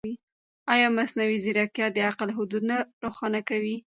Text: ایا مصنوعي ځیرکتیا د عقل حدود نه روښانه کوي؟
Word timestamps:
ایا 0.73 0.87
مصنوعي 0.97 1.37
ځیرکتیا 1.43 1.85
د 1.91 1.97
عقل 2.09 2.29
حدود 2.37 2.63
نه 2.71 2.77
روښانه 3.03 3.41
کوي؟ 3.49 3.77